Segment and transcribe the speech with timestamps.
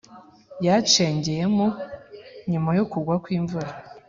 [0.65, 1.67] yacengeyemo
[2.51, 3.69] nyuma yo kugwakw’imvura